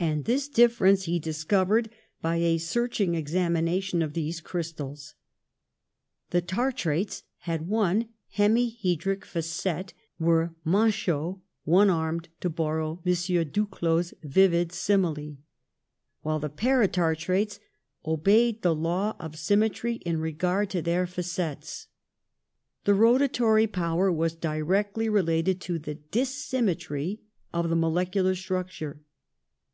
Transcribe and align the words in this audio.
And 0.00 0.24
this 0.24 0.48
difference 0.48 1.02
he 1.04 1.18
discovered 1.18 1.90
by 2.22 2.36
a 2.36 2.56
searching 2.56 3.14
examination 3.14 4.00
of 4.02 4.14
these 4.14 4.40
crystals. 4.40 5.14
The 6.30 6.40
tartrates 6.42 7.24
had 7.40 7.68
one 7.68 8.08
hemihedric 8.36 9.24
facet— 9.24 9.92
were 10.28 10.54
manchots, 10.66 11.40
one 11.64 11.88
armed, 11.90 12.28
to 12.40 12.48
borrow 12.50 13.02
M. 13.04 13.12
Duclaux's 13.12 14.14
vivid 14.22 14.72
simile— 14.72 15.36
while 16.22 16.38
the 16.40 16.50
paratar 16.50 17.14
trates 17.14 17.58
obeyed 18.04 18.60
the 18.62 18.74
law 18.74 19.14
of 19.20 19.36
symmetry 19.36 19.96
in 19.96 20.20
regard 20.20 20.68
to 20.70 20.80
their 20.82 21.06
facets. 21.06 21.86
The 22.84 22.94
rotary 22.94 23.66
power 23.66 24.10
was 24.12 24.34
directly 24.34 25.08
re 25.10 25.22
lated 25.22 25.60
to 25.60 25.78
the 25.78 25.96
dissymmetry 25.96 27.20
of 27.52 27.68
the 27.70 27.76
molecular 27.76 28.34
structure. 28.34 29.00